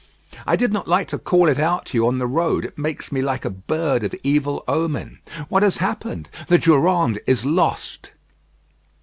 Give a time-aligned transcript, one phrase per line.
[0.47, 2.65] "I did not like to call it out to you on the road.
[2.65, 7.45] It makes me like a bird of evil omen." "What has happened?" "The Durande is
[7.45, 8.11] lost."